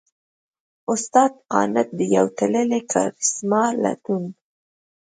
[0.93, 4.23] استاد قانت؛ د يوې تللې کارېسما لټون!